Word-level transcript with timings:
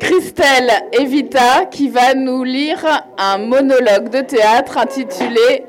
Christelle 0.00 0.70
Evita 0.92 1.66
qui 1.66 1.88
va 1.88 2.14
nous 2.14 2.42
lire 2.42 2.84
un 3.18 3.38
monologue 3.38 4.08
de 4.08 4.22
théâtre 4.22 4.78
intitulé 4.78 5.64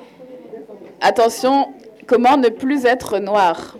Attention, 1.01 1.73
comment 2.07 2.37
ne 2.37 2.49
plus 2.49 2.85
être 2.85 3.19
noir? 3.19 3.77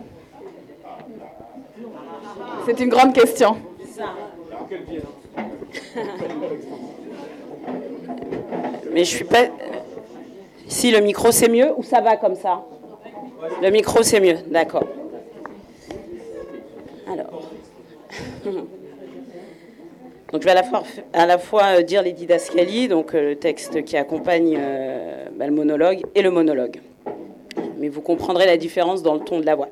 C'est 2.66 2.80
une 2.80 2.90
grande 2.90 3.14
question. 3.14 3.56
Mais 8.92 9.04
je 9.04 9.10
suis 9.10 9.24
pas. 9.24 9.44
Si 10.68 10.90
le 10.90 11.00
micro 11.00 11.32
c'est 11.32 11.48
mieux 11.48 11.72
ou 11.76 11.82
ça 11.82 12.00
va 12.00 12.16
comme 12.16 12.34
ça? 12.34 12.62
Le 13.62 13.70
micro 13.70 14.02
c'est 14.02 14.20
mieux, 14.20 14.38
d'accord. 14.48 14.84
Alors. 17.10 17.42
Donc 20.32 20.40
je 20.40 20.46
vais 20.46 20.52
à 21.12 21.26
la 21.26 21.38
fois, 21.38 21.64
euh, 21.64 21.82
dire 21.82 22.02
les 22.02 22.12
didascalies, 22.12 22.88
donc 22.88 23.14
euh, 23.14 23.30
le 23.30 23.36
texte 23.36 23.84
qui 23.84 23.98
accompagne 23.98 24.56
euh, 24.58 25.26
bah, 25.36 25.46
le 25.46 25.52
monologue, 25.52 26.00
et 26.14 26.22
le 26.22 26.30
monologue. 26.30 26.80
Mais 27.76 27.90
vous 27.90 28.00
comprendrez 28.00 28.46
la 28.46 28.56
différence 28.56 29.02
dans 29.02 29.12
le 29.12 29.20
ton 29.20 29.40
de 29.40 29.44
la 29.44 29.54
voix. 29.54 29.68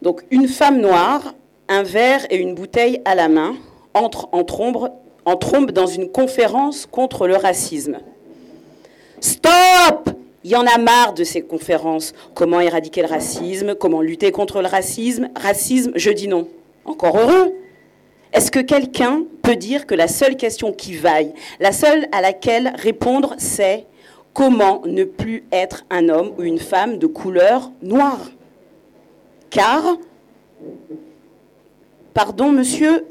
Donc 0.00 0.24
une 0.30 0.48
femme 0.48 0.80
noire, 0.80 1.34
un 1.68 1.82
verre 1.82 2.24
et 2.30 2.36
une 2.36 2.54
bouteille 2.54 3.02
à 3.04 3.14
la 3.14 3.28
main, 3.28 3.56
entre 3.92 4.30
en 4.32 4.42
trombe, 4.42 4.88
en 5.26 5.36
trombe 5.36 5.70
dans 5.70 5.86
une 5.86 6.10
conférence 6.10 6.86
contre 6.86 7.26
le 7.26 7.36
racisme. 7.36 7.98
Stop 9.20 10.10
Il 10.44 10.50
y 10.50 10.56
en 10.56 10.64
a 10.64 10.78
marre 10.78 11.12
de 11.12 11.24
ces 11.24 11.42
conférences. 11.42 12.14
Comment 12.32 12.60
éradiquer 12.60 13.02
le 13.02 13.08
racisme? 13.08 13.74
Comment 13.74 14.00
lutter 14.00 14.32
contre 14.32 14.62
le 14.62 14.68
racisme? 14.68 15.28
Racisme, 15.36 15.92
je 15.94 16.10
dis 16.10 16.28
non. 16.28 16.48
Encore 16.86 17.18
heureux 17.18 17.52
est-ce 18.32 18.50
que 18.50 18.60
quelqu'un 18.60 19.24
peut 19.42 19.56
dire 19.56 19.86
que 19.86 19.94
la 19.94 20.08
seule 20.08 20.36
question 20.36 20.72
qui 20.72 20.94
vaille, 20.94 21.32
la 21.60 21.72
seule 21.72 22.06
à 22.12 22.20
laquelle 22.20 22.72
répondre, 22.76 23.34
c'est 23.38 23.86
comment 24.34 24.82
ne 24.84 25.04
plus 25.04 25.44
être 25.50 25.84
un 25.90 26.08
homme 26.08 26.32
ou 26.38 26.42
une 26.42 26.58
femme 26.58 26.98
de 26.98 27.06
couleur 27.06 27.70
noire? 27.82 28.30
Car, 29.50 29.96
pardon 32.12 32.52
monsieur, 32.52 33.06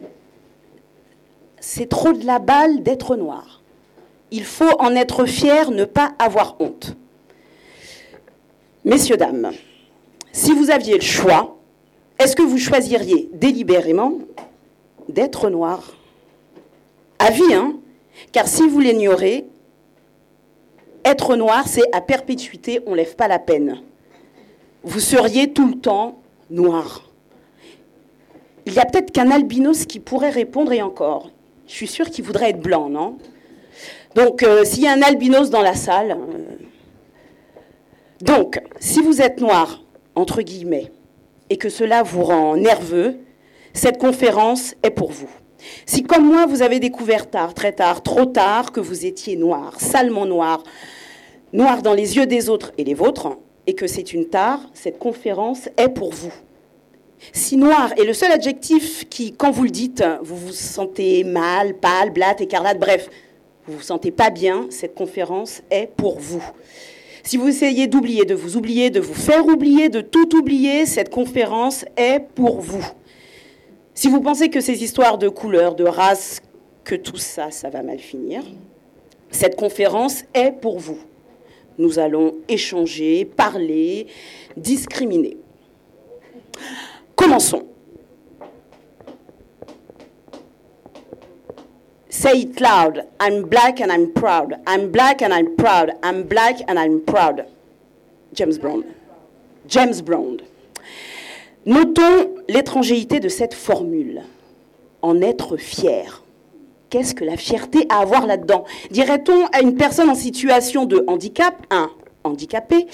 c'est 1.59 1.89
trop 1.89 2.13
de 2.13 2.25
la 2.25 2.39
balle 2.39 2.83
d'être 2.83 3.15
noir. 3.15 3.61
Il 4.29 4.43
faut 4.43 4.79
en 4.79 4.95
être 4.95 5.25
fier, 5.25 5.71
ne 5.71 5.85
pas 5.85 6.13
avoir 6.19 6.57
honte. 6.59 6.95
Messieurs, 8.85 9.17
dames, 9.17 9.51
si 10.31 10.53
vous 10.53 10.69
aviez 10.69 10.95
le 10.95 11.01
choix, 11.01 11.57
est-ce 12.19 12.35
que 12.35 12.43
vous 12.43 12.57
choisiriez 12.57 13.29
délibérément 13.33 14.19
d'être 15.09 15.49
noir. 15.49 15.93
À 17.19 17.31
vie, 17.31 17.53
hein 17.53 17.77
Car 18.31 18.47
si 18.47 18.67
vous 18.67 18.79
l'ignorez, 18.79 19.45
être 21.03 21.35
noir, 21.35 21.67
c'est 21.67 21.93
à 21.93 22.01
perpétuité, 22.01 22.81
on 22.85 22.91
ne 22.91 22.97
lève 22.97 23.15
pas 23.15 23.27
la 23.27 23.39
peine. 23.39 23.81
Vous 24.83 24.99
seriez 24.99 25.53
tout 25.53 25.67
le 25.67 25.75
temps 25.75 26.19
noir. 26.49 27.03
Il 28.65 28.73
y 28.73 28.79
a 28.79 28.85
peut-être 28.85 29.11
qu'un 29.11 29.31
albinos 29.31 29.85
qui 29.85 29.99
pourrait 29.99 30.29
répondre, 30.29 30.73
et 30.73 30.81
encore, 30.81 31.31
je 31.67 31.73
suis 31.73 31.87
sûre 31.87 32.09
qu'il 32.09 32.25
voudrait 32.25 32.49
être 32.49 32.61
blanc, 32.61 32.89
non? 32.89 33.17
Donc, 34.15 34.43
euh, 34.43 34.65
s'il 34.65 34.83
y 34.83 34.87
a 34.87 34.91
un 34.91 35.01
albinos 35.01 35.49
dans 35.49 35.61
la 35.61 35.75
salle, 35.75 36.11
euh, 36.11 36.65
donc, 38.21 38.59
si 38.79 39.01
vous 39.01 39.21
êtes 39.21 39.39
noir, 39.39 39.83
entre 40.15 40.41
guillemets, 40.41 40.91
et 41.49 41.57
que 41.57 41.69
cela 41.69 42.03
vous 42.03 42.23
rend 42.23 42.57
nerveux, 42.57 43.19
cette 43.77 43.97
conférence 43.97 44.75
est 44.83 44.89
pour 44.89 45.11
vous. 45.11 45.29
Si 45.85 46.03
comme 46.03 46.25
moi, 46.25 46.45
vous 46.45 46.61
avez 46.61 46.79
découvert 46.79 47.29
tard, 47.29 47.53
très 47.53 47.71
tard, 47.71 48.03
trop 48.03 48.25
tard, 48.25 48.71
que 48.71 48.79
vous 48.79 49.05
étiez 49.05 49.35
noir, 49.35 49.79
salement 49.79 50.25
noir, 50.25 50.63
noir 51.53 51.81
dans 51.81 51.93
les 51.93 52.17
yeux 52.17 52.25
des 52.25 52.49
autres 52.49 52.71
et 52.77 52.83
les 52.83 52.93
vôtres, 52.93 53.37
et 53.65 53.73
que 53.73 53.87
c'est 53.87 54.13
une 54.13 54.25
tare, 54.25 54.61
cette 54.73 54.97
conférence 54.97 55.69
est 55.77 55.89
pour 55.89 56.13
vous. 56.13 56.33
Si 57.33 57.57
noir 57.57 57.93
est 57.97 58.03
le 58.03 58.13
seul 58.13 58.31
adjectif 58.31 59.07
qui, 59.09 59.33
quand 59.33 59.51
vous 59.51 59.63
le 59.63 59.69
dites, 59.69 60.03
vous 60.21 60.37
vous 60.37 60.53
sentez 60.53 61.23
mal, 61.23 61.73
pâle, 61.75 62.11
blatte, 62.11 62.41
écarlate, 62.41 62.79
bref, 62.79 63.09
vous 63.65 63.73
vous 63.73 63.81
sentez 63.81 64.11
pas 64.11 64.29
bien, 64.29 64.67
cette 64.69 64.95
conférence 64.95 65.61
est 65.69 65.87
pour 65.97 66.19
vous. 66.19 66.43
Si 67.23 67.35
vous 67.35 67.49
essayez 67.49 67.87
d'oublier, 67.87 68.23
de 68.23 68.35
vous 68.35 68.55
oublier, 68.55 68.89
de 68.89 69.01
vous 69.01 69.13
faire 69.13 69.45
oublier, 69.45 69.89
de 69.89 69.99
tout 70.01 70.35
oublier, 70.35 70.85
cette 70.85 71.09
conférence 71.09 71.83
est 71.97 72.21
pour 72.35 72.61
vous. 72.61 72.85
Si 73.97 74.09
vous 74.09 74.21
pensez 74.21 74.51
que 74.51 74.61
ces 74.61 74.83
histoires 74.83 75.17
de 75.17 75.27
couleurs, 75.27 75.73
de 75.73 75.83
race, 75.83 76.39
que 76.83 76.93
tout 76.93 77.17
ça, 77.17 77.49
ça 77.49 77.71
va 77.71 77.81
mal 77.81 77.97
finir, 77.97 78.43
cette 79.31 79.55
conférence 79.55 80.23
est 80.35 80.51
pour 80.51 80.77
vous. 80.77 80.99
Nous 81.79 81.97
allons 81.97 82.35
échanger, 82.47 83.25
parler, 83.25 84.05
discriminer. 84.55 85.37
Commençons. 87.15 87.63
Say 92.07 92.41
it 92.41 92.59
loud. 92.59 93.03
I'm 93.19 93.49
black 93.49 93.81
and 93.81 93.91
I'm 93.91 94.13
proud. 94.13 94.57
I'm 94.67 94.91
black 94.91 95.23
and 95.23 95.33
I'm 95.33 95.55
proud. 95.55 95.93
I'm 96.03 96.21
black 96.21 96.61
and 96.67 96.77
I'm 96.77 97.01
proud. 97.03 97.47
James 98.31 98.59
Brown. 98.59 98.83
James 99.67 100.03
Brown. 100.03 100.37
Notons 101.67 102.33
l'étrangéité 102.47 103.19
de 103.19 103.27
cette 103.27 103.53
formule. 103.53 104.21
En 105.01 105.21
être 105.21 105.57
fier. 105.57 106.23
Qu'est-ce 106.89 107.13
que 107.13 107.25
la 107.25 107.35
fierté 107.35 107.85
à 107.89 107.97
avoir 107.97 108.25
là-dedans? 108.25 108.63
Dirait-on 108.89 109.45
à 109.47 109.61
une 109.61 109.75
personne 109.75 110.09
en 110.09 110.15
situation 110.15 110.85
de 110.85 111.03
handicap, 111.07 111.55
un 111.69 111.91
handicapé, 112.23 112.87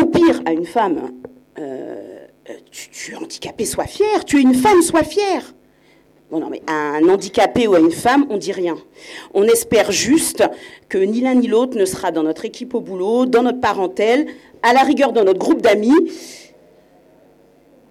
ou 0.00 0.06
pire, 0.06 0.42
à 0.46 0.52
une 0.52 0.66
femme, 0.66 1.12
euh, 1.60 2.26
tu, 2.72 3.12
es 3.12 3.14
handicapé, 3.14 3.66
sois 3.66 3.86
fier, 3.86 4.24
tu 4.24 4.38
es 4.38 4.42
une 4.42 4.54
femme, 4.54 4.82
sois 4.82 5.04
fière. 5.04 5.54
Bon, 6.32 6.40
non, 6.40 6.48
mais 6.50 6.62
à 6.66 6.96
un 6.96 7.08
handicapé 7.08 7.68
ou 7.68 7.74
à 7.74 7.78
une 7.78 7.92
femme, 7.92 8.26
on 8.30 8.36
dit 8.36 8.52
rien. 8.52 8.76
On 9.32 9.44
espère 9.44 9.92
juste 9.92 10.42
que 10.88 10.98
ni 10.98 11.20
l'un 11.20 11.36
ni 11.36 11.46
l'autre 11.46 11.78
ne 11.78 11.84
sera 11.84 12.10
dans 12.10 12.24
notre 12.24 12.44
équipe 12.44 12.74
au 12.74 12.80
boulot, 12.80 13.26
dans 13.26 13.44
notre 13.44 13.60
parentèle, 13.60 14.26
à 14.64 14.72
la 14.72 14.80
rigueur 14.80 15.12
dans 15.12 15.22
notre 15.22 15.38
groupe 15.38 15.62
d'amis, 15.62 16.10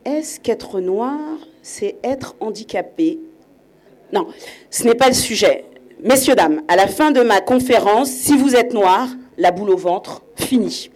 est-ce 0.06 0.40
qu'être 0.40 0.80
noir, 0.80 1.20
c'est 1.62 1.98
être 2.04 2.36
handicapé? 2.40 3.20
Non, 4.14 4.28
ce 4.70 4.84
n'est 4.84 4.96
pas 4.96 5.08
le 5.08 5.14
sujet. 5.14 5.66
Messieurs, 6.04 6.36
dames, 6.36 6.62
à 6.68 6.76
la 6.76 6.88
fin 6.88 7.12
de 7.12 7.22
ma 7.22 7.42
conférence, 7.42 8.10
si 8.10 8.36
vous 8.36 8.56
êtes 8.56 8.74
noir, 8.74 9.08
la 9.38 9.52
boule 9.52 9.70
au 9.70 9.78
ventre, 9.78 10.24
fini. 10.36 10.90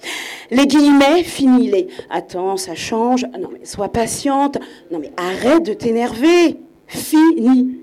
Les 0.52 0.68
guillemets, 0.68 1.24
fini. 1.24 1.70
Les 1.70 1.88
attends, 2.10 2.58
ça 2.58 2.76
change. 2.76 3.26
Non, 3.40 3.50
mais 3.52 3.66
sois 3.66 3.90
patiente. 3.90 4.58
Non, 4.92 5.00
mais 5.00 5.12
arrête 5.18 5.64
de 5.64 5.74
t'énerver. 5.74 6.58
Fini. 6.88 7.80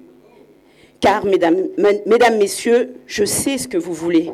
Car, 1.00 1.24
mesdames, 1.24 1.68
mesdames, 2.06 2.38
messieurs, 2.38 2.94
je 3.06 3.24
sais 3.24 3.58
ce 3.58 3.68
que 3.68 3.78
vous 3.78 3.92
voulez. 3.92 4.32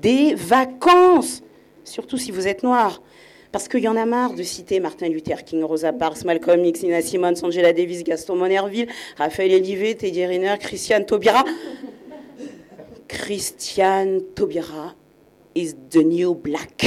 Des 0.00 0.34
vacances. 0.34 1.42
Surtout 1.84 2.16
si 2.16 2.30
vous 2.30 2.46
êtes 2.46 2.62
noir. 2.62 3.02
Parce 3.50 3.66
qu'il 3.68 3.80
y 3.80 3.88
en 3.88 3.96
a 3.96 4.04
marre 4.04 4.34
de 4.34 4.42
citer 4.42 4.78
Martin 4.78 5.08
Luther 5.08 5.42
King, 5.44 5.62
Rosa 5.62 5.92
Parks, 5.92 6.24
Malcolm 6.24 6.64
X, 6.64 6.82
Nina 6.82 7.00
Simone, 7.00 7.34
Angela 7.42 7.72
Davis, 7.72 8.04
Gaston 8.04 8.36
Monerville, 8.36 8.88
Raphaël 9.16 9.52
Elivé, 9.52 9.94
Teddy 9.94 10.26
Riner, 10.26 10.56
Christiane 10.60 11.06
Taubira. 11.06 11.44
Christiane 13.08 14.20
Taubira 14.34 14.94
is 15.54 15.74
the 15.90 16.04
new 16.04 16.34
black. 16.34 16.86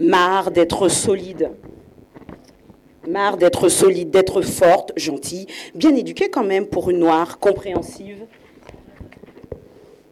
Marre 0.00 0.50
d'être 0.50 0.88
solide. 0.88 1.50
Marre 3.08 3.36
d'être 3.36 3.68
solide, 3.68 4.10
d'être 4.10 4.42
forte, 4.42 4.92
gentille, 4.96 5.46
bien 5.76 5.94
éduquée 5.94 6.28
quand 6.28 6.42
même 6.42 6.66
pour 6.66 6.90
une 6.90 6.98
noire, 6.98 7.38
compréhensive. 7.38 8.26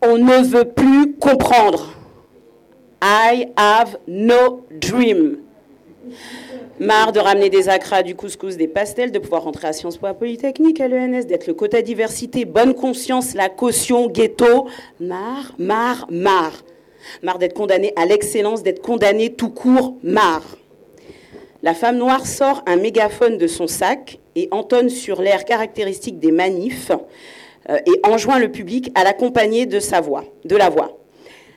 On 0.00 0.19
ne 0.19 0.44
veut 0.44 0.70
plus 0.70 1.16
comprendre. 1.16 2.03
I 3.06 3.48
have 3.58 3.98
no 4.08 4.64
dream. 4.70 5.36
Marre 6.80 7.12
de 7.12 7.20
ramener 7.20 7.50
des 7.50 7.68
acras, 7.68 8.02
du 8.02 8.14
couscous, 8.14 8.56
des 8.56 8.66
pastels, 8.66 9.12
de 9.12 9.18
pouvoir 9.18 9.42
rentrer 9.42 9.68
à 9.68 9.74
Sciences 9.74 9.98
Po 9.98 10.06
à 10.06 10.14
Polytechnique, 10.14 10.80
à 10.80 10.88
l'ENS, 10.88 11.26
d'être 11.26 11.46
le 11.46 11.52
quota 11.52 11.82
diversité, 11.82 12.46
bonne 12.46 12.72
conscience, 12.72 13.34
la 13.34 13.50
caution, 13.50 14.08
ghetto. 14.08 14.68
Marre, 15.00 15.52
marre, 15.58 16.06
marre. 16.10 16.64
Marre 17.22 17.38
d'être 17.38 17.52
condamné 17.52 17.92
à 17.96 18.06
l'excellence, 18.06 18.62
d'être 18.62 18.80
condamné 18.80 19.34
tout 19.34 19.50
court, 19.50 19.96
marre. 20.02 20.56
La 21.62 21.74
femme 21.74 21.98
noire 21.98 22.26
sort 22.26 22.62
un 22.66 22.76
mégaphone 22.76 23.36
de 23.36 23.46
son 23.46 23.66
sac 23.66 24.18
et 24.34 24.48
entonne 24.50 24.88
sur 24.88 25.20
l'air 25.20 25.44
caractéristique 25.44 26.18
des 26.18 26.32
manifs 26.32 26.90
euh, 27.68 27.76
et 27.84 28.00
enjoint 28.02 28.38
le 28.38 28.50
public 28.50 28.90
à 28.94 29.04
l'accompagner 29.04 29.66
de 29.66 29.78
sa 29.78 30.00
voix, 30.00 30.24
de 30.46 30.56
la 30.56 30.70
voix. 30.70 31.03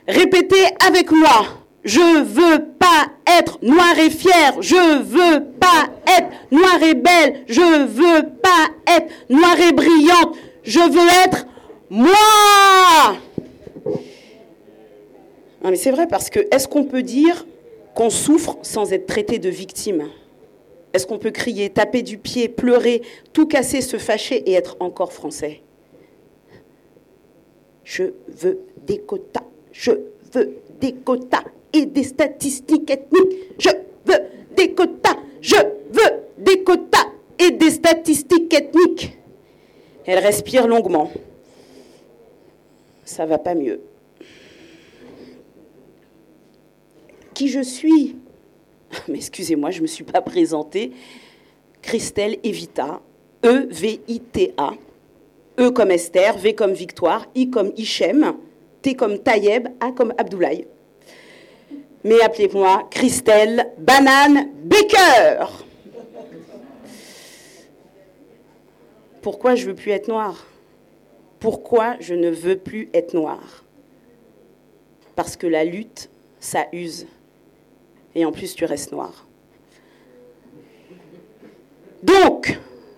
Répétez 0.08 0.66
avec 0.86 1.12
moi. 1.12 1.48
Je 1.84 2.24
veux 2.24 2.66
pas 2.80 3.08
être 3.40 3.60
noir 3.62 3.98
et 4.00 4.10
fier. 4.10 4.56
Je 4.62 5.02
veux 5.04 5.44
pas 5.60 5.90
être 6.18 6.30
noir 6.52 6.82
et 6.82 6.96
belle. 6.96 7.44
Je 7.48 7.86
veux 7.86 8.30
pas 8.42 8.70
être 8.96 9.08
noir 9.30 9.60
et 9.60 9.72
brillante. 9.72 10.36
Je 10.64 10.80
veux 10.80 11.26
être 11.26 11.48
moi. 11.90 13.18
Non 15.64 15.72
mais 15.72 15.76
c'est 15.76 15.92
vrai 15.92 16.08
parce 16.08 16.30
que 16.30 16.40
est-ce 16.52 16.68
qu'on 16.68 16.84
peut 16.84 17.04
dire 17.04 17.46
qu'on 17.96 18.10
souffre 18.10 18.58
sans 18.62 18.94
être 18.94 19.08
traité 19.08 19.40
de 19.40 19.50
victime? 19.50 20.10
Est-ce 20.94 21.06
qu'on 21.06 21.20
peut 21.20 21.32
crier, 21.32 21.70
taper 21.70 22.02
du 22.02 22.18
pied, 22.18 22.48
pleurer, 22.48 23.02
tout 23.34 23.48
casser, 23.48 23.82
se 23.82 23.98
fâcher 23.98 24.50
et 24.50 24.54
être 24.54 24.78
encore 24.80 25.14
français? 25.14 25.62
Je 27.84 28.04
veux 28.28 28.60
des 28.86 29.00
quotas. 29.00 29.47
Je 29.78 29.92
veux 30.34 30.58
des 30.82 30.94
quotas 30.94 31.44
et 31.72 31.86
des 31.86 32.04
statistiques 32.04 32.90
ethniques. 32.90 33.38
Je 33.60 33.70
veux 34.06 34.20
des 34.56 34.74
quotas. 34.74 35.18
Je 35.40 35.56
veux 35.56 36.24
des 36.40 36.64
quotas 36.64 37.06
et 37.38 37.52
des 37.52 37.70
statistiques 37.70 38.52
ethniques. 38.54 39.16
Elle 40.06 40.18
respire 40.20 40.68
longuement. 40.68 41.12
Ça 43.06 43.28
va 43.28 43.38
pas 43.38 43.54
mieux. 43.54 43.80
Qui 47.36 47.48
je 47.48 47.62
suis? 47.62 48.16
Mais 49.08 49.18
excusez-moi, 49.18 49.70
je 49.70 49.78
ne 49.78 49.84
me 49.84 49.88
suis 49.88 50.04
pas 50.04 50.22
présentée. 50.22 50.92
Christelle 51.84 52.38
Evita, 52.44 53.00
E-V-I-T-A. 53.46 54.74
E 55.60 55.70
comme 55.70 55.92
Esther, 55.92 56.38
V 56.38 56.56
comme 56.56 56.74
Victoire, 56.74 57.28
I 57.36 57.50
comme 57.50 57.72
Hichem, 57.78 58.34
Comme 58.96 59.20
Tayeb, 59.20 59.68
A 59.80 59.92
comme 59.92 60.14
Abdoulaye. 60.18 60.68
Mais 62.04 62.22
appelez-moi 62.22 62.88
Christelle 62.90 63.74
Banane 63.78 64.50
Baker. 64.64 65.46
Pourquoi 69.22 69.56
je 69.56 69.66
veux 69.66 69.76
plus 69.76 69.92
être 69.92 70.08
noire? 70.08 70.48
Pourquoi 71.40 71.98
je 72.00 72.14
ne 72.14 72.30
veux 72.30 72.58
plus 72.58 72.90
être 72.94 73.14
noire? 73.14 73.64
Parce 75.16 75.36
que 75.36 75.48
la 75.48 75.64
lutte, 75.64 76.10
ça 76.40 76.68
use. 76.72 77.08
Et 78.16 78.26
en 78.26 78.32
plus, 78.32 78.56
tu 78.56 78.66
restes 78.66 78.92
noire. 78.92 79.28
Donc, 82.04 82.58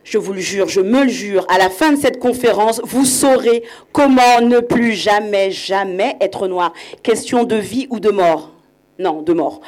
je 0.10 0.18
vous 0.18 0.34
le 0.34 0.40
jure, 0.40 0.68
je 0.68 0.82
me 0.82 1.04
le 1.04 1.10
jure, 1.10 1.46
à 1.50 1.60
la 1.60 1.70
fin 1.70 1.92
de 1.92 1.98
cette 1.98 2.18
conférence, 2.18 2.82
vous 2.84 3.06
saurez 3.06 3.62
comment 3.92 4.42
ne 4.42 4.60
plus 4.60 4.94
jamais, 4.94 5.52
jamais 5.52 6.18
être 6.20 6.48
noir. 6.48 6.74
Question 7.04 7.44
de 7.44 7.56
vie 7.56 7.86
ou 7.92 8.00
de 8.00 8.10
mort? 8.10 8.52
Non, 8.98 9.22
de 9.22 9.34
mort. 9.34 9.62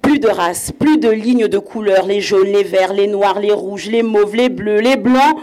Plus 0.00 0.20
de 0.20 0.28
race, 0.28 0.72
plus 0.72 0.96
de 0.96 1.10
lignes 1.10 1.48
de 1.48 1.58
couleurs, 1.58 2.06
les 2.06 2.22
jaunes, 2.22 2.48
les 2.48 2.62
verts, 2.62 2.94
les 2.94 3.08
noirs, 3.08 3.40
les 3.40 3.52
rouges, 3.52 3.90
les 3.90 4.02
mauves, 4.02 4.34
les 4.34 4.48
bleus, 4.48 4.80
les 4.80 4.96
blancs, 4.96 5.36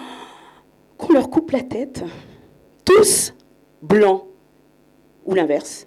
qu'on 0.98 1.14
leur 1.14 1.30
coupe 1.30 1.52
la 1.52 1.62
tête. 1.62 2.04
Tous 2.84 3.32
blancs. 3.84 4.24
Ou 5.26 5.36
l'inverse. 5.36 5.86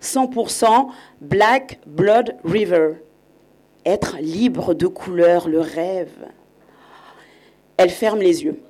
100% 0.00 0.86
Black 1.20 1.80
Blood 1.86 2.34
River. 2.44 2.94
Être 3.84 4.16
libre 4.22 4.72
de 4.72 4.86
couleur, 4.86 5.48
le 5.48 5.60
rêve. 5.60 6.28
Elle 7.76 7.90
ferme 7.90 8.20
les 8.20 8.44
yeux. 8.44 8.60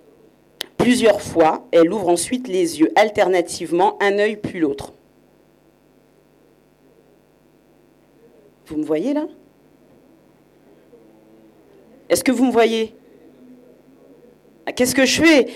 Plusieurs 0.77 1.21
fois, 1.21 1.67
elle 1.73 1.93
ouvre 1.93 2.09
ensuite 2.09 2.49
les 2.49 2.81
yeux, 2.81 2.91
alternativement, 2.97 3.97
un 4.01 4.19
œil 4.19 4.37
puis 4.37 4.59
l'autre. 4.59 4.93
Vous 8.67 8.77
me 8.77 8.85
voyez 8.85 9.15
là? 9.15 9.27
Est-ce 12.09 12.23
que 12.23 12.33
vous 12.33 12.45
me 12.45 12.53
voyez? 12.53 12.95
Ah, 14.67 14.73
Qu'est-ce 14.73 14.95
que 14.95 15.07
je 15.07 15.23
fais? 15.23 15.47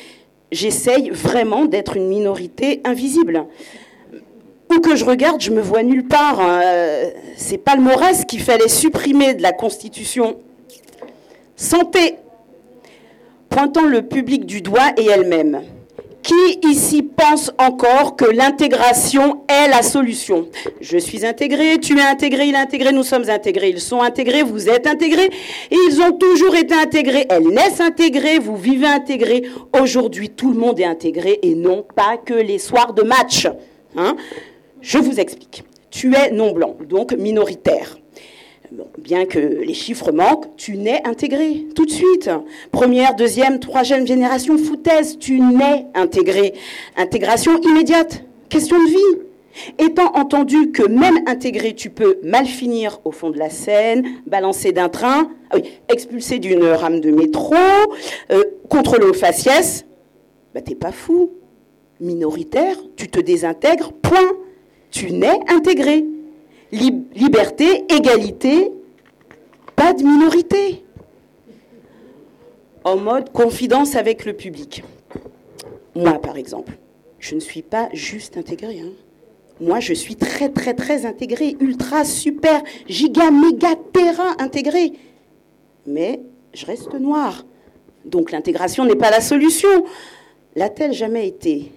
J'essaye 0.51 1.11
vraiment 1.11 1.65
d'être 1.65 1.97
une 1.97 2.09
minorité 2.09 2.81
invisible. 2.85 3.47
Où 4.71 4.81
que 4.81 4.97
je 4.97 5.05
regarde, 5.05 5.41
je 5.41 5.51
me 5.51 5.61
vois 5.61 5.83
nulle 5.83 6.07
part. 6.07 6.41
Hein. 6.41 6.63
C'est 7.37 7.59
pas 7.59 7.77
le 7.77 7.83
Maurès 7.83 8.25
qu'il 8.25 8.41
fallait 8.41 8.69
supprimer 8.69 9.35
de 9.35 9.43
la 9.43 9.53
Constitution. 9.53 10.39
Santé 11.57 12.17
pointant 13.51 13.85
le 13.85 14.03
public 14.03 14.47
du 14.47 14.63
doigt 14.63 14.93
et 14.97 15.07
elle-même. 15.07 15.61
Qui 16.23 16.61
ici 16.69 17.03
pense 17.03 17.51
encore 17.59 18.15
que 18.15 18.27
l'intégration 18.27 19.43
est 19.49 19.69
la 19.69 19.83
solution? 19.83 20.49
Je 20.81 20.99
suis 20.99 21.27
intégré, 21.27 21.79
tu 21.79 21.99
es 21.99 22.03
intégré, 22.03 22.47
il 22.47 22.55
est 22.55 22.59
intégré, 22.59 22.93
nous 22.93 23.03
sommes 23.03 23.29
intégrés, 23.29 23.71
ils 23.71 23.81
sont 23.81 24.01
intégrés, 24.03 24.43
vous 24.43 24.69
êtes 24.69 24.87
intégrés, 24.87 25.31
ils 25.71 26.01
ont 26.01 26.13
toujours 26.13 26.55
été 26.55 26.75
intégrés. 26.75 27.27
Elles 27.31 27.49
naissent 27.49 27.81
intégrées, 27.81 28.39
vous 28.39 28.57
vivez 28.57 28.87
intégrés. 28.87 29.45
Aujourd'hui, 29.81 30.29
tout 30.29 30.53
le 30.53 30.59
monde 30.59 30.79
est 30.79 30.85
intégré 30.85 31.41
et 31.43 31.55
non 31.55 31.85
pas 31.97 32.19
que 32.19 32.35
les 32.35 32.59
soirs 32.59 32.93
de 32.93 33.03
match. 33.03 33.49
Hein? 33.97 34.15
Je 34.83 34.99
vous 34.99 35.19
explique. 35.19 35.65
Tu 35.91 36.15
es 36.15 36.31
non 36.31 36.53
blanc, 36.53 36.77
donc 36.89 37.13
minoritaire 37.15 37.97
bien 38.99 39.27
que 39.27 39.39
les 39.39 39.75
chiffres 39.75 40.13
manquent, 40.13 40.57
tu 40.57 40.77
nais 40.77 41.03
intégré 41.05 41.67
tout 41.75 41.87
de 41.87 41.91
suite. 41.91 42.31
Première, 42.71 43.15
deuxième, 43.17 43.59
troisième 43.59 44.07
génération, 44.07 44.57
foutaise, 44.59 45.19
tu 45.19 45.41
nais 45.41 45.87
intégré. 45.95 46.55
Intégration 46.97 47.61
immédiate, 47.61 48.25
question 48.49 48.79
de 48.79 48.89
vie. 48.89 49.21
Étant 49.79 50.13
entendu 50.15 50.71
que 50.71 50.87
même 50.87 51.19
intégré, 51.27 51.75
tu 51.75 51.91
peux 51.91 52.19
mal 52.23 52.47
finir 52.47 53.01
au 53.05 53.11
fond 53.11 53.31
de 53.31 53.39
la 53.39 53.51
Seine, 53.51 54.05
balancer 54.27 54.71
d'un 54.71 54.89
train, 54.89 55.31
ah 55.51 55.57
expulsé 55.89 56.39
d'une 56.39 56.65
rame 56.65 57.01
de 57.01 57.11
métro, 57.11 57.57
euh, 58.31 58.45
contrôlé 58.69 59.07
au 59.07 59.13
faciès, 59.13 59.85
bah 60.55 60.61
t'es 60.61 60.77
pas 60.77 60.93
fou. 60.93 61.33
Minoritaire, 62.01 62.77
tu 62.97 63.09
te 63.09 63.21
désintègres, 63.21 63.93
point. 63.93 64.33
Tu 64.91 65.13
nais 65.13 65.39
intégré 65.49 66.05
liberté, 66.73 67.85
égalité, 67.93 68.71
pas 69.77 69.93
de 69.93 70.03
minorité. 70.03 70.85
En 72.85 72.97
mode 72.97 73.31
confidence 73.33 73.97
avec 73.97 74.25
le 74.25 74.33
public. 74.33 74.83
Moi, 75.95 76.21
par 76.21 76.37
exemple, 76.37 76.73
je 77.19 77.35
ne 77.35 77.41
suis 77.41 77.63
pas 77.63 77.89
juste 77.93 78.37
intégrée. 78.37 78.81
Hein. 78.81 78.93
Moi, 79.61 79.81
je 79.81 79.93
suis 79.93 80.17
très, 80.17 80.49
très, 80.49 80.73
très 80.75 81.05
intégrée, 81.05 81.57
ultra, 81.61 82.05
super, 82.05 82.63
giga, 82.89 83.31
méga, 83.31 83.75
terrain 83.93 84.35
intégrée. 84.39 84.93
Mais 85.87 86.21
je 86.55 86.65
reste 86.65 86.95
noire. 86.95 87.45
Donc 88.05 88.33
l'intégration 88.33 88.85
n'est 88.87 88.97
pas 88.97 89.11
la 89.11 89.21
solution. 89.21 89.85
L'a-t-elle 90.57 90.93
jamais 90.93 91.29
été? 91.29 91.73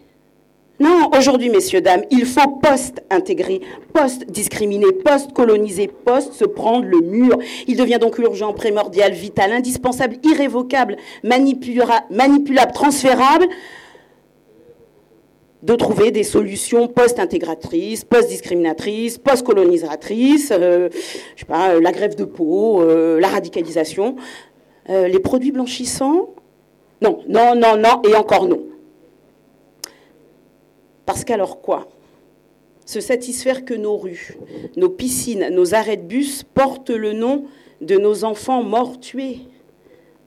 Non, 0.79 1.11
aujourd'hui, 1.17 1.49
messieurs, 1.49 1.81
dames, 1.81 2.03
il 2.09 2.25
faut 2.25 2.59
post-intégrer, 2.61 3.61
post-discriminer, 3.93 4.91
post-coloniser, 4.91 5.87
post-se 5.87 6.45
prendre 6.45 6.85
le 6.85 6.99
mur. 6.99 7.37
Il 7.67 7.77
devient 7.77 7.99
donc 8.01 8.17
urgent, 8.17 8.53
primordial, 8.53 9.13
vital, 9.13 9.51
indispensable, 9.51 10.17
irrévocable, 10.23 10.97
manipulable, 11.23 12.71
transférable 12.73 13.45
de 15.61 15.75
trouver 15.75 16.11
des 16.11 16.23
solutions 16.23 16.87
post-intégratrices, 16.87 18.03
post-discriminatrices, 18.03 19.19
post-colonisatrices, 19.19 20.51
euh, 20.51 20.89
je 21.35 21.39
sais 21.41 21.45
pas, 21.45 21.79
la 21.79 21.91
grève 21.91 22.15
de 22.15 22.25
peau, 22.25 22.81
euh, 22.81 23.19
la 23.21 23.29
radicalisation, 23.29 24.15
euh, 24.89 25.07
les 25.07 25.19
produits 25.19 25.51
blanchissants? 25.51 26.31
Non, 27.01 27.19
non, 27.29 27.55
non, 27.55 27.77
non, 27.77 28.01
et 28.09 28.15
encore 28.15 28.47
non. 28.47 28.72
Parce 31.05 31.23
qu'alors 31.23 31.61
quoi? 31.61 31.87
Se 32.85 32.99
satisfaire 32.99 33.63
que 33.63 33.73
nos 33.73 33.97
rues, 33.97 34.37
nos 34.75 34.89
piscines, 34.89 35.49
nos 35.49 35.73
arrêts 35.73 35.97
de 35.97 36.03
bus 36.03 36.43
portent 36.43 36.89
le 36.89 37.13
nom 37.13 37.45
de 37.81 37.95
nos 37.95 38.23
enfants 38.23 38.63
morts 38.63 38.99
tués. 38.99 39.39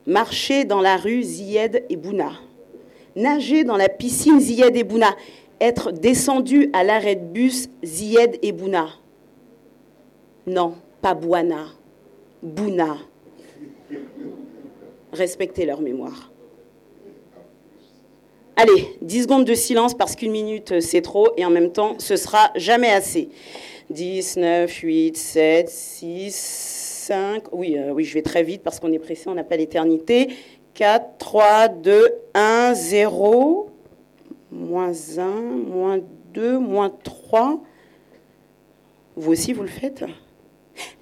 Marcher 0.07 0.65
dans 0.65 0.81
la 0.81 0.97
rue 0.97 1.21
Ziyed 1.21 1.83
et 1.89 1.95
Bouna. 1.95 2.31
Nager 3.15 3.63
dans 3.63 3.77
la 3.77 3.89
piscine 3.89 4.39
Ziyed 4.39 4.75
et 4.75 4.83
Bouna. 4.83 5.15
Être 5.59 5.91
descendu 5.91 6.69
à 6.73 6.83
l'arrêt 6.83 7.15
de 7.15 7.25
bus 7.25 7.69
Ziyed 7.83 8.39
et 8.41 8.51
Bouna. 8.51 8.89
Non, 10.45 10.75
pas 11.01 11.13
Bouana. 11.13 11.65
Bouna. 12.41 12.97
Respectez 15.11 15.65
leur 15.65 15.81
mémoire. 15.81 16.31
Allez, 18.59 18.97
10 19.03 19.23
secondes 19.23 19.45
de 19.45 19.53
silence 19.53 19.93
parce 19.93 20.15
qu'une 20.15 20.31
minute 20.31 20.71
euh, 20.71 20.79
c'est 20.79 21.03
trop 21.03 21.27
et 21.37 21.45
en 21.45 21.51
même 21.51 21.71
temps 21.71 21.93
ce 21.99 22.15
sera 22.15 22.49
jamais 22.55 22.89
assez. 22.89 23.29
10, 23.91 24.37
9, 24.37 24.71
8, 24.71 25.15
7, 25.15 25.69
6, 25.69 26.33
5. 26.33 27.43
Oui, 27.51 27.77
euh, 27.77 27.91
oui, 27.91 28.03
je 28.03 28.15
vais 28.15 28.23
très 28.23 28.41
vite 28.41 28.63
parce 28.63 28.79
qu'on 28.79 28.91
est 28.91 28.97
pressé, 28.97 29.29
on 29.29 29.35
n'a 29.35 29.43
pas 29.43 29.57
l'éternité. 29.57 30.29
4, 30.73 31.19
3, 31.19 31.67
2, 31.67 32.07
1, 32.33 32.73
0. 32.73 33.69
Moins 34.51 34.91
1, 35.19 35.23
moins 35.23 35.99
2, 36.33 36.57
moins 36.57 36.89
3. 37.03 37.61
Vous 39.17 39.31
aussi, 39.31 39.53
vous 39.53 39.61
le 39.61 39.67
faites? 39.67 40.03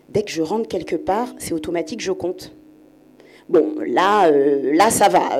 Dès 0.09 0.23
que 0.23 0.31
je 0.31 0.41
rentre 0.41 0.67
quelque 0.67 0.97
part, 0.97 1.33
c'est 1.37 1.53
automatique, 1.53 2.01
je 2.01 2.11
compte. 2.11 2.53
Bon, 3.47 3.75
là, 3.85 4.27
euh, 4.27 4.73
là, 4.73 4.89
ça 4.89 5.07
va. 5.07 5.39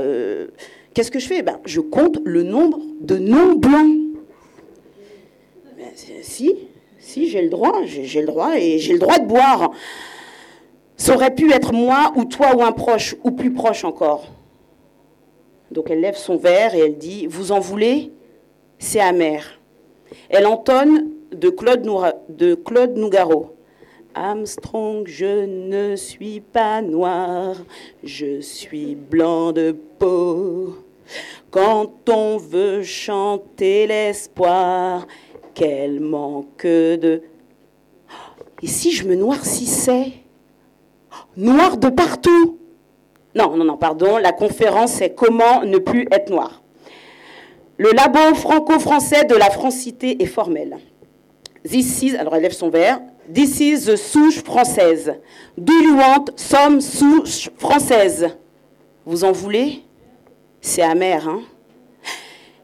Qu'est-ce 0.95 1.11
que 1.11 1.19
je 1.19 1.27
fais? 1.27 1.43
Ben, 1.43 1.59
Je 1.65 1.81
compte 1.81 2.19
le 2.25 2.41
nombre 2.41 2.79
de 3.01 3.17
noms 3.17 3.53
blancs. 3.53 3.99
Ben, 5.77 5.91
si, 6.23 6.55
si, 6.97 7.29
j'ai 7.29 7.43
le 7.43 7.49
droit, 7.49 7.83
j'ai 7.85 8.21
le 8.21 8.27
droit, 8.27 8.57
et 8.57 8.79
j'ai 8.79 8.93
le 8.93 8.99
droit 8.99 9.19
de 9.19 9.27
boire. 9.27 9.71
Ça 10.97 11.13
aurait 11.13 11.35
pu 11.35 11.51
être 11.51 11.73
moi 11.73 12.13
ou 12.15 12.25
toi 12.25 12.55
ou 12.55 12.63
un 12.63 12.71
proche, 12.71 13.15
ou 13.23 13.31
plus 13.31 13.53
proche 13.53 13.83
encore. 13.83 14.31
Donc 15.69 15.91
elle 15.91 15.99
lève 15.99 16.15
son 16.15 16.37
verre 16.37 16.73
et 16.73 16.79
elle 16.79 16.97
dit, 16.97 17.27
vous 17.27 17.51
en 17.51 17.59
voulez? 17.59 18.11
C'est 18.79 19.01
amer. 19.01 19.59
Elle 20.29 20.47
entonne 20.47 21.11
de 21.31 21.49
Claude, 21.49 21.85
de 22.29 22.55
Claude 22.55 22.95
Nougaro. 22.95 23.55
Armstrong, 24.13 25.05
je 25.05 25.45
ne 25.45 25.97
suis 25.97 26.39
pas 26.39 26.81
noir, 26.81 27.57
je 28.03 28.39
suis 28.39 28.95
blanc 28.95 29.51
de 29.51 29.75
peau. 29.99 30.84
Quand 31.51 32.09
on 32.09 32.37
veut 32.37 32.83
chanter 32.83 33.87
l'espoir, 33.87 35.07
quel 35.53 35.99
manque 35.99 36.63
de... 36.63 37.21
Et 38.61 38.67
si 38.67 38.91
je 38.91 39.07
me 39.07 39.15
noircissais? 39.15 40.13
Noir 41.37 41.77
de 41.77 41.89
partout? 41.89 42.57
Non, 43.35 43.55
non, 43.55 43.65
non, 43.65 43.77
pardon, 43.77 44.17
la 44.17 44.31
conférence 44.31 44.93
c'est 44.93 45.13
comment 45.13 45.63
ne 45.63 45.77
plus 45.77 46.07
être 46.11 46.29
noir. 46.29 46.63
Le 47.77 47.91
labo 47.91 48.33
franco-français 48.35 49.25
de 49.25 49.35
la 49.35 49.49
francité 49.49 50.21
est 50.23 50.27
formel. 50.27 50.77
This 51.63 52.01
is, 52.03 52.15
alors 52.15 52.35
elle 52.35 52.43
lève 52.43 52.53
son 52.53 52.69
verre, 52.69 53.01
This 53.33 53.59
is 53.59 53.85
the 53.85 53.95
souche 53.95 54.43
française. 54.43 55.15
Want 55.57 56.25
some 56.35 56.79
souche 56.79 57.49
française 57.57 58.37
Vous 59.03 59.23
en 59.23 59.31
voulez? 59.31 59.83
C'est 60.67 60.81
amer, 60.81 61.29
hein 61.29 61.43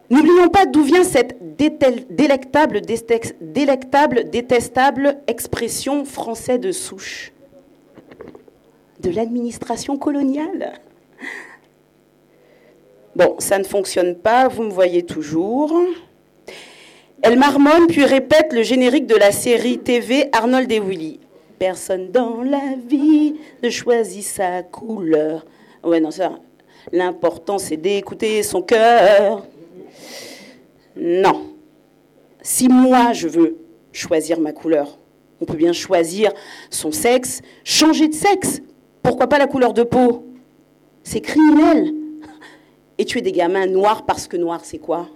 N'oublions 0.10 0.50
pas 0.50 0.66
d'où 0.66 0.82
vient 0.82 1.04
cette 1.04 1.38
délectable, 1.56 2.82
détestable 2.82 5.18
expression 5.28 6.04
français 6.04 6.58
de 6.58 6.72
souche. 6.72 7.32
De 9.02 9.12
l'administration 9.12 9.98
coloniale. 9.98 10.80
Bon, 13.16 13.36
ça 13.38 13.60
ne 13.60 13.64
fonctionne 13.64 14.16
pas, 14.16 14.48
vous 14.48 14.64
me 14.64 14.72
voyez 14.72 15.04
toujours. 15.04 15.72
Elle 17.22 17.38
marmonne 17.38 17.86
puis 17.86 18.04
répète 18.04 18.52
le 18.52 18.64
générique 18.64 19.06
de 19.06 19.16
la 19.16 19.32
série 19.32 19.78
TV 19.78 20.28
Arnold 20.32 20.72
et 20.72 20.80
Willy. 20.80 21.20
Personne 21.60 22.12
dans 22.12 22.42
la 22.42 22.76
vie 22.84 23.36
ne 23.62 23.70
choisit 23.70 24.24
sa 24.24 24.64
couleur. 24.64 25.46
Ouais, 25.84 26.00
non, 26.00 26.10
ça. 26.10 26.32
L'important, 26.92 27.58
c'est 27.58 27.78
d'écouter 27.78 28.44
son 28.44 28.62
cœur. 28.62 29.46
Non. 30.96 31.48
Si 32.42 32.68
moi, 32.68 33.14
je 33.14 33.28
veux 33.28 33.58
choisir 33.92 34.40
ma 34.40 34.52
couleur, 34.52 34.98
on 35.40 35.46
peut 35.46 35.56
bien 35.56 35.74
choisir 35.74 36.32
son 36.70 36.92
sexe, 36.92 37.42
changer 37.64 38.08
de 38.08 38.14
sexe. 38.14 38.62
Pourquoi 39.04 39.28
pas 39.28 39.38
la 39.38 39.48
couleur 39.48 39.74
de 39.74 39.84
peau? 39.84 40.26
C'est 41.04 41.22
criminel. 41.22 41.94
Et 42.98 43.06
tuer 43.06 43.22
des 43.22 43.32
gamins 43.32 43.66
noirs 43.66 44.06
parce 44.06 44.28
que 44.28 44.38
noir, 44.38 44.62
c'est 44.64 44.78
quoi? 44.78 45.08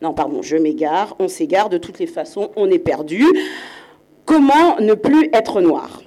Non, 0.00 0.14
pardon, 0.14 0.42
je 0.42 0.56
m'égare, 0.56 1.14
on 1.18 1.28
s'égare, 1.28 1.68
de 1.68 1.78
toutes 1.78 1.98
les 1.98 2.06
façons, 2.06 2.50
on 2.56 2.70
est 2.70 2.78
perdu. 2.78 3.24
Comment 4.24 4.80
ne 4.80 4.94
plus 4.94 5.28
être 5.32 5.60
noir? 5.60 6.02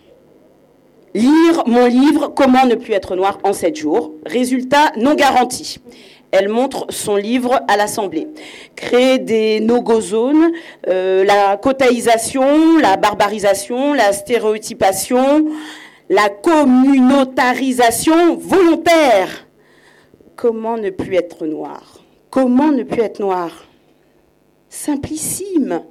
Lire 1.15 1.63
mon 1.65 1.85
livre 1.85 2.33
Comment 2.35 2.65
ne 2.65 2.75
plus 2.75 2.91
être 2.91 3.15
noir 3.15 3.39
en 3.43 3.53
7 3.53 3.73
jours. 3.73 4.11
Résultat 4.25 4.91
non 4.97 5.15
garanti. 5.15 5.79
Elle 6.31 6.49
montre 6.49 6.87
son 6.89 7.15
livre 7.15 7.61
à 7.69 7.77
l'Assemblée. 7.77 8.27
Créer 8.75 9.19
des 9.19 9.61
no-go 9.61 10.01
zones, 10.01 10.51
euh, 10.89 11.23
la 11.23 11.55
cotaïsation, 11.55 12.79
la 12.79 12.97
barbarisation, 12.97 13.93
la 13.93 14.11
stéréotypation, 14.11 15.47
la 16.09 16.27
communautarisation 16.27 18.35
volontaire. 18.35 19.47
Comment 20.35 20.75
ne 20.75 20.89
plus 20.89 21.15
être 21.15 21.45
noir? 21.45 22.01
Comment 22.29 22.73
ne 22.73 22.83
plus 22.83 23.03
être 23.03 23.21
noir? 23.21 23.63
Simplissime. 24.67 25.81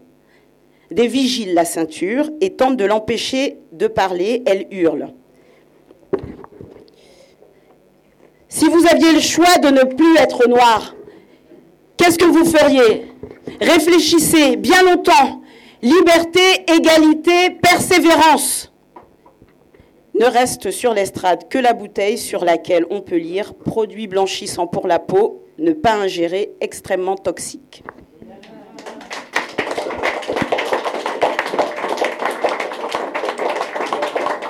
Des 0.90 1.06
vigiles 1.06 1.54
la 1.54 1.64
ceinture 1.64 2.30
et 2.40 2.54
tentent 2.54 2.76
de 2.76 2.84
l'empêcher 2.84 3.58
de 3.72 3.86
parler. 3.86 4.42
Elle 4.46 4.66
hurle. 4.70 5.12
Si 8.48 8.68
vous 8.68 8.86
aviez 8.86 9.12
le 9.12 9.20
choix 9.20 9.58
de 9.58 9.68
ne 9.68 9.82
plus 9.82 10.16
être 10.16 10.48
noir, 10.48 10.94
qu'est-ce 11.96 12.18
que 12.18 12.24
vous 12.24 12.44
feriez? 12.44 13.06
Réfléchissez 13.60 14.56
bien 14.56 14.82
longtemps. 14.82 15.42
Liberté, 15.82 16.40
égalité, 16.66 17.50
persévérance. 17.50 18.72
Ne 20.14 20.24
reste 20.26 20.70
sur 20.70 20.94
l'estrade 20.94 21.48
que 21.48 21.58
la 21.58 21.72
bouteille 21.72 22.18
sur 22.18 22.44
laquelle 22.44 22.86
on 22.88 23.00
peut 23.00 23.16
lire 23.16 23.54
produits 23.54 24.06
blanchissants 24.06 24.66
pour 24.66 24.86
la 24.86 24.98
peau, 24.98 25.44
ne 25.58 25.72
pas 25.72 25.94
ingérer, 25.94 26.52
extrêmement 26.60 27.16
toxique. 27.16 27.83